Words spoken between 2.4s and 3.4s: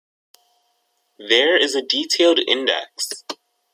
index.